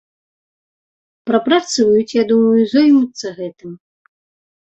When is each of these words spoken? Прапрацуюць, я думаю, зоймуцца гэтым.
Прапрацуюць, 1.31 2.15
я 2.17 2.23
думаю, 2.31 2.61
зоймуцца 2.73 3.27
гэтым. 3.43 3.71